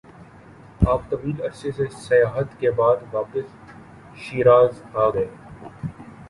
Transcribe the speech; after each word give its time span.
آپ 0.87 1.01
طویل 1.09 1.41
عرصہ 1.41 1.67
سے 1.77 1.85
سیاحت 1.91 2.59
کے 2.59 2.71
بعدواپس 2.71 3.53
شیراز 4.15 4.81
آگئے- 5.05 5.29